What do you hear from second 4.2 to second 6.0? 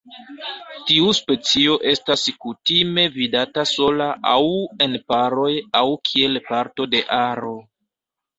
aŭ en paroj aŭ